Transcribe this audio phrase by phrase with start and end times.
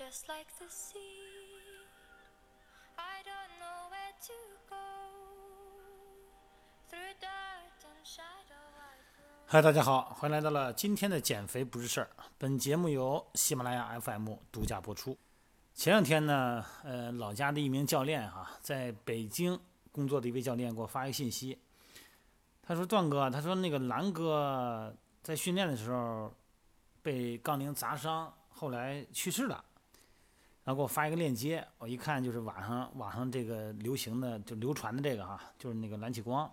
[0.00, 0.96] just like the sea.
[2.96, 4.86] I don't know where to go.
[6.88, 8.56] Through dirt and shadow,
[9.46, 12.08] 嗨，大家好，欢迎来到了今天的减肥不是事儿。
[12.38, 15.18] 本节目由喜马拉雅 FM 独家播出。
[15.74, 19.60] 前两天呢，呃，老家的一名教练哈、在北京
[19.92, 21.58] 工作的一位教练给我发一个信息，
[22.62, 26.32] 他说：“段哥，他说那个兰哥在训练的时候
[27.02, 29.62] 被杠铃砸伤，后来去世了。”
[30.64, 36.50] 然后给我发一个链接，我一看就是网上网上这个流行的就流传的这个哈、就是那个蓝启光，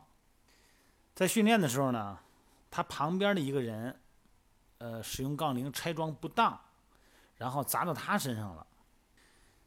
[1.14, 2.18] 在训练的时候呢，
[2.72, 4.00] 他旁边的一个人，
[4.78, 6.60] 呃，使用杠铃拆装不当，
[7.36, 8.66] 然后砸到他身上了。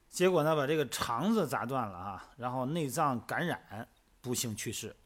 [0.08, 3.86] 结果呢，把这个肠子砸断了啊，然后内脏感染，
[4.20, 4.96] 不幸去世。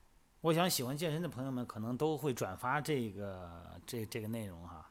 [0.41, 4.89] 我想喜欢健身的朋友们可能都会转发这个这这个内容哈。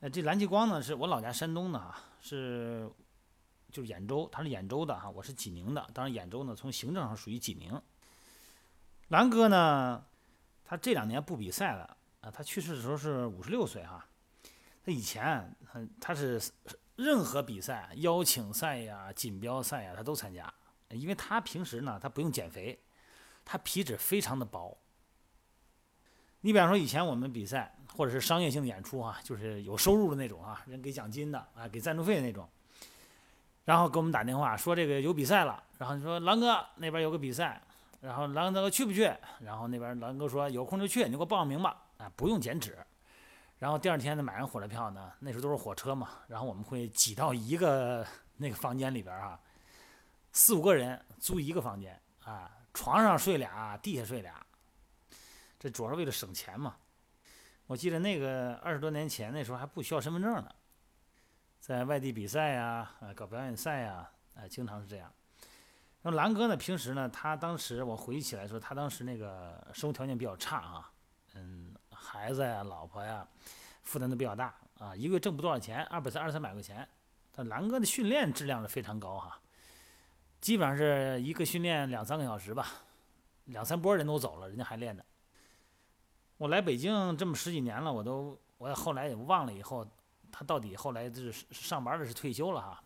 [0.00, 2.90] 那这蓝激光呢，是我老家山东的哈，是
[3.70, 5.86] 就是兖州，他是兖州的哈，我是济宁的。
[5.94, 7.80] 当然，兖州呢从行政上属于济宁。
[9.08, 10.04] 蓝哥呢，
[10.64, 14.06] 他这两年不比赛了啊，他去世的时候是五十六岁哈。
[14.84, 16.40] 他以前他他是
[16.96, 20.52] 任何比赛、邀请赛呀、锦标赛呀，他都参加，
[20.90, 22.78] 因为他平时呢他不用减肥，
[23.44, 24.76] 他皮脂非常的薄。
[26.40, 32.48] 你比方说以前我们比赛或者是商业性演出啊，就是有收入的那种啊，人给奖金的啊，给赞助费的那种。
[33.64, 37.60] 然后给我们打电话说这个有比赛了，然后你说狼哥那边有个比赛，
[38.00, 39.12] 然后狼哥去不去？
[39.40, 42.76] 然后那边狼哥说有空就去，你给我报名吧，啊，不用剪纸。
[43.58, 48.06] 然后第二天呢，买上火车票呢，那时候都是火车嘛，然后我们会挤到一个
[48.38, 49.38] 那个房间里边啊，
[50.32, 54.34] 四五个人租一个房间啊，床上睡俩，地下睡俩，
[55.58, 56.74] 这主要是为了省钱嘛。
[57.66, 60.50] 我记得那个二十多年前那时候还不需要身份证呢，
[61.60, 65.12] 在外地比赛呀，啊，搞表演赛呀，啊，经常是这样。
[66.02, 70.90] 那兰哥呢，平时呢，他当时我回忆起来说，他当时那个生活条件比较差啊，
[71.34, 73.26] 嗯，孩子呀、老婆呀，
[73.82, 76.88] 负担都比较大啊，一个月挣不多少钱，二百三、二三百块钱。
[77.32, 79.38] 但兰哥的训练质量是非常高哈，
[80.40, 82.66] 基本上是一个训练两三个小时吧，
[83.44, 85.04] 两三波人都走了，人家还练呢。
[86.38, 89.86] 我来北京这么十几年了，我都我也后来也忘了以后，
[90.30, 92.82] 他到底后来是上班的是退休了哈。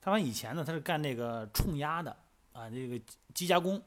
[0.00, 2.16] 他完以前呢，他是干那个冲压的
[2.52, 3.00] 啊，这个
[3.34, 3.80] 机加工，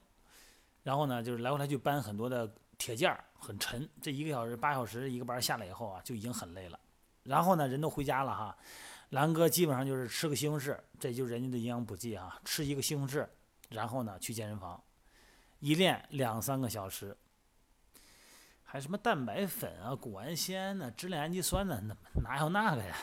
[0.84, 3.90] 然后呢就是来回来去搬很多的铁件儿，很沉。
[4.02, 6.80] 这一个小时八小时一个班下来以后啊，就已经很累了。
[7.24, 8.58] 然后呢，人都回家了哈，
[9.10, 13.28] 兰哥基本上就是吃个西红柿，这就是人家的营养补剂哈，吃一个西红柿，
[13.70, 14.82] 然后呢去健身房，
[15.60, 17.18] 一练两三个小时，
[18.76, 22.94] 还什么蛋白粉啊、谷氨酰呐、支链氨基酸呐，哪哪有那个呀？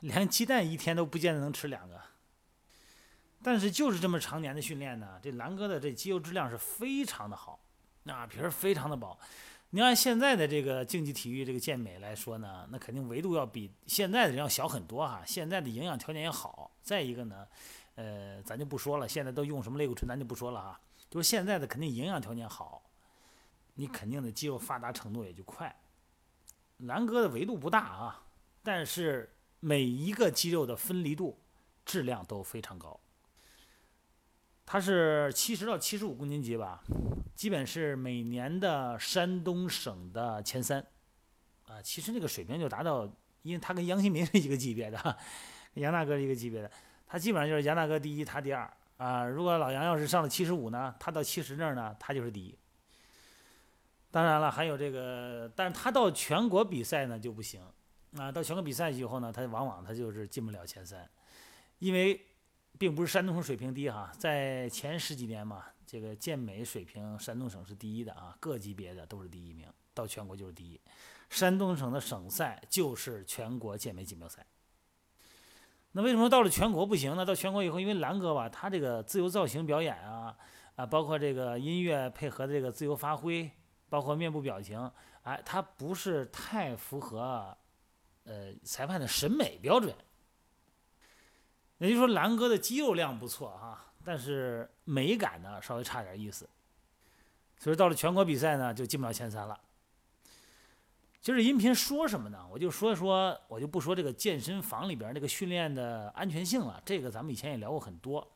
[0.00, 1.98] 连鸡蛋一天都不见得能吃两个。
[3.42, 7.58] 但是就是这么常年的训练呢，这蓝哥的这肌肉质量是非常的好，
[8.02, 9.18] 那皮儿非常的薄。
[9.70, 15.22] 你按现在的这个竞技体育这个健美来说呢，那肯定维度要比现在的人要小很多哈。
[15.26, 17.48] 现在的营养条件也好，再一个呢，
[17.94, 20.78] 呃，咱就不说了，现在都用什么类固醇，咱就不说了哈。
[21.08, 22.82] 就是现在的肯定营养条件好，
[23.76, 25.74] 你肯定的肌肉发达程度也就快。
[26.78, 28.26] 蓝哥的维度不大啊，
[28.62, 31.40] 但是每一个肌肉的分离度、
[31.84, 32.98] 质量都非常高。
[34.66, 36.82] 他是七十到七十五公斤级吧，
[37.34, 40.84] 基本是每年的山东省的前三，
[41.66, 43.08] 啊，其实那个水平就达到，
[43.42, 44.98] 因为他跟杨新民是一个级别的，
[45.72, 46.70] 跟杨大哥一个级别的，
[47.06, 49.24] 他基本上就是杨大哥第一，他第二啊。
[49.24, 52.58] 如果老杨要是上了七十五呢，他到七十那儿呢，他就是第一。
[54.16, 57.60] 当然了，还有这个，但是他到全国比赛呢就不行，
[58.16, 61.06] 啊，到全国比赛以后呢，他往往他就是进不了前三，
[61.80, 62.18] 因为。
[62.78, 70.78] 并不是山东省水平低哈，在前十几年嘛，这个健美水平山东省是第一的啊，各级别的都是第一名，到全国就是第一。
[71.30, 74.44] 山东省的省赛就是全国健美锦标赛。
[75.92, 77.24] 那为什么到了全国不行呢？
[77.24, 80.36] 到全国以后，因为蓝哥吧，他这个自由造型表演啊，
[80.74, 83.50] 啊，包括这个音乐配合的这个自由发挥，
[83.88, 84.90] 包括面部表情，
[85.22, 87.56] 哎，他不是太符合
[88.24, 89.94] 呃裁判的审美标准。
[91.78, 96.48] 也就是说，蓝哥的肌肉量不错哈，但是美感呢稍微差点意思，
[97.58, 99.60] 所以到了全国比赛呢就进不了前三了。
[101.20, 102.46] 今儿音频说什么呢？
[102.50, 108.26] 我就说说，我就不说这个健身房里边那个训练的安全性了，这个咱们以前也聊过很多。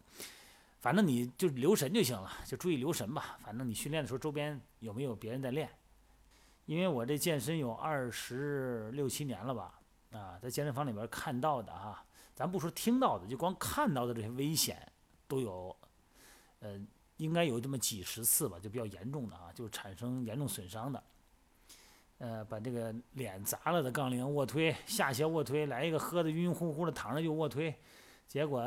[0.80, 3.38] 反正你就留神就行了，就注意留神吧。
[3.44, 5.68] 反正你训练的时候周边有没有别人在练？
[6.64, 9.78] 因为我这健身有二十六七年了吧，
[10.12, 12.04] 啊，在健身房里边看到的哈。
[12.34, 14.90] 咱不说听到的，就光看到的这些危险
[15.28, 15.76] 都有，
[16.60, 16.80] 呃，
[17.18, 21.02] 应该有这么几十次吧，就比较严重的啊，就产生严重损伤的。
[22.18, 27.74] 呃，把这个脸砸了的杠铃卧推，下斜卧推，来一个喝的晕乎乎的躺着就卧推，
[28.30, 28.62] 结果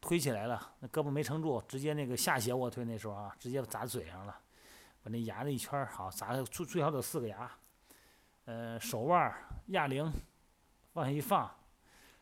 [0.00, 4.34] 推起来了，那胳膊没撑住，直接那个下斜卧推那时候啊，直接砸嘴上了，
[5.02, 7.52] 把那牙的一圈儿好砸最最少得四个牙。
[8.46, 9.30] 呃，手腕
[9.66, 10.10] 哑铃
[10.94, 11.54] 往下一放。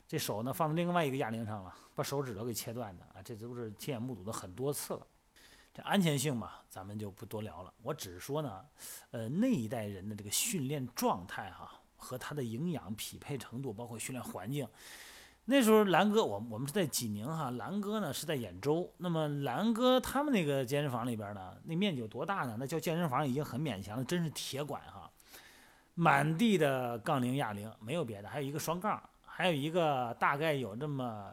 [0.08, 5.06] 这手呢放在另外一个哑铃上了，把手指头给切断的啊，这都是亲眼目睹的很多次了。
[5.72, 7.72] 这安全性嘛，咱们就不多聊了。
[7.82, 8.66] 我只是说呢，
[9.12, 14.66] 呃，那一代人的这个训练状态哈，和他的营养匹配程度，包括训练环境。
[15.46, 18.92] 那时候蓝哥，我我们是在济宁哈，蓝哥呢是在兖州。
[18.98, 22.56] 那么蓝哥他们那个健身房里边呢，那面积有多大呢？
[22.58, 25.10] 那叫健身房已经很勉强了，真是铁管哈，
[25.94, 29.02] 满地的杠铃哑铃，没有别的，还有一个双杠。
[29.32, 31.32] 还有一个大概有这么，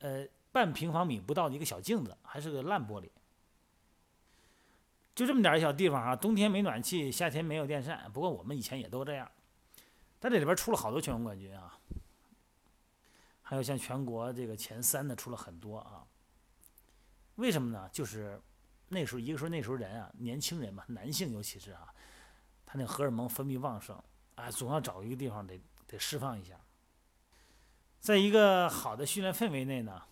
[0.00, 3.08] 呃，半平方米不到的一个小镜子，还是个烂玻璃，
[5.14, 6.16] 就这么点小地方啊。
[6.16, 8.10] 冬天没暖气，夏天没有电扇。
[8.12, 9.30] 不过我们以前也都这样。
[10.18, 11.78] 但这里边出了好多全国冠军啊，
[13.52, 16.06] 还有像全国这个前三的出了很多啊。
[17.34, 17.86] 为什么呢？
[17.92, 18.40] 就是
[18.88, 21.92] 那时候，一个说那时候人啊，年轻人嘛，男性尤其是啊，
[22.64, 24.02] 他那荷尔蒙分泌旺盛
[24.36, 25.60] 啊，总要找一个地方得。
[25.86, 26.58] 得释放一下，
[28.00, 30.04] 在一个好的训练氛围内呢，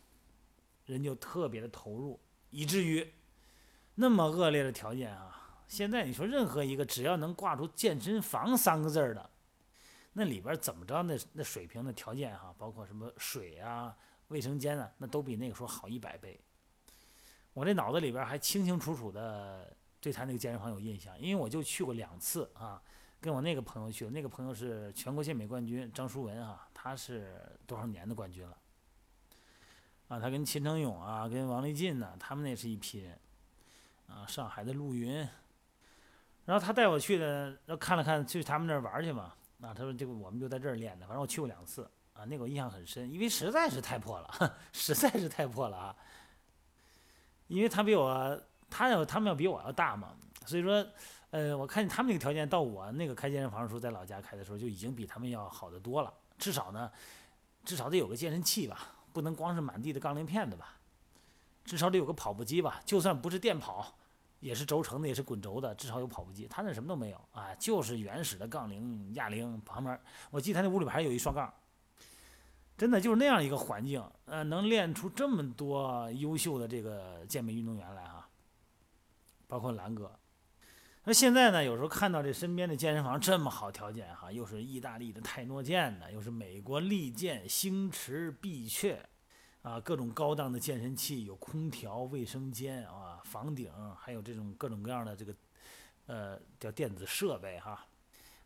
[0.84, 2.20] 人就特别的投入，
[2.50, 3.14] 以至于
[3.94, 9.31] 那么恶劣的条件啊，现在你说任何一个只要能挂出健身房三个字儿的，
[10.12, 13.96] 那里边怎么着那那水平的条件哈，包括什么水啊、
[14.28, 16.40] 卫生间啊，那都比那个时候好一百倍。
[17.52, 22.82] 我这脑子里边还清清楚楚的对他那个健身房有印象，因为我就去过两次啊。
[23.20, 27.36] 跟我那个朋友去，那个朋友是全国健美冠军张书文哈，他是
[27.66, 28.56] 多少年的冠军了？
[30.08, 33.18] 啊，他跟秦成勇啊，跟王励进呢，他们那是一批人。
[34.08, 35.18] 啊，上海的陆云，
[36.44, 39.32] 然后他带我去的，然后看了看，去他们那儿玩去嘛。
[39.60, 41.88] 啊，他说这个我们就在这儿练的，反正我去过两次。
[42.12, 45.96] 啊，那个我印象很深，因为实在是太破了， 实在是太破了啊。
[47.46, 50.14] 因为他比我，他要他们要比我要大嘛，
[50.46, 50.86] 所以说。
[51.32, 56.12] 呃，我看见他们那个条件，到我那个开健身房的时候，在老家开的时候，就已经比他们要好得多了。
[56.36, 56.90] 至少呢，
[57.64, 60.76] 至少得有个健身器吧，不能光是满地的杠铃片的吧。
[61.64, 63.96] 至少得有个跑步机吧，就算不是电跑，
[64.40, 66.48] 也是轴承的，也是滚轴的，至少有跑步机。
[66.48, 69.98] 他那什么都没有啊，就是原始的杠铃、哑铃旁边。
[70.31, 71.52] 我记得他那屋里边还有一双杠，
[72.76, 78.28] 真的就是那样一个环境，呃，能练出这么多优秀的这个健美运动员来哈，
[79.46, 80.10] 包括蓝哥。
[81.04, 81.64] 那现在呢？
[81.64, 89.08] 有时候看到这身边的健身房这么好条件哈，又是意大利的泰诺健的，又是美国利健、星驰、必确，
[89.62, 95.34] 啊，各种高档的健身器，有空调、卫生间啊、房顶，还有这种各种各样的这个，
[96.06, 97.86] 呃，叫电子设备哈，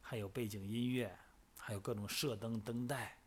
[0.01, 1.17] 还有背景音乐，
[1.57, 3.19] 还有各种射灯灯带，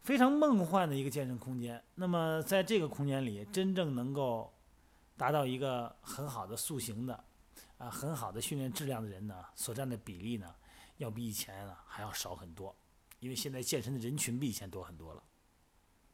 [0.00, 1.82] 非常梦幻的一个健身空间。
[1.94, 4.52] 那么在这个空间里，真正能够
[5.16, 7.24] 达到一个很好的塑形的。
[7.78, 10.54] 啊，很好的训练质量的人呢，所占的比例呢，
[10.98, 12.72] 要比以前呢还要少很多，
[13.18, 15.22] 因为现在健身的人群比以前多很多了。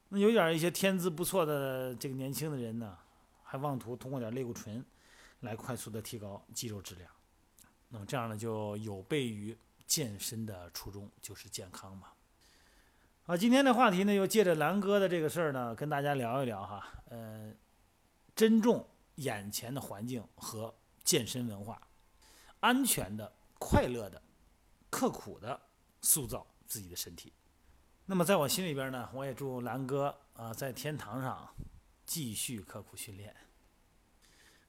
[0.09, 2.97] 那有点一些天资不错的这个年轻的人呢，
[3.43, 4.83] 还妄图通过点类固醇
[5.39, 7.09] 来快速的提高肌肉质量。
[7.87, 12.09] 那么这样呢，就有悖于健身的初衷，就是健康嘛。
[13.23, 17.53] 好，今天的话题呢，又借着蓝哥的这个事儿呢，跟大家聊一聊哈，呃，
[18.35, 18.85] 珍重
[19.15, 20.73] 眼前的环境和。
[21.01, 21.81] 健身文化，
[22.59, 24.21] 安全的、快乐的、
[24.91, 25.59] 刻苦的
[26.01, 27.33] 塑造自己的身体。
[28.11, 31.47] 那么，在我心里边呢，我也祝兰哥啊，在天堂上
[32.07, 33.35] 继续刻苦训练。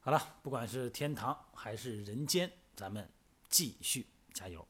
[0.00, 3.11] 好了，不管是天堂还是人间，咱们
[3.49, 4.68] 继续加油。